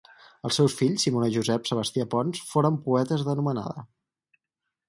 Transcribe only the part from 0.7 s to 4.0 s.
fills Simona i Josep Sebastià Pons foren poetes d'anomenada.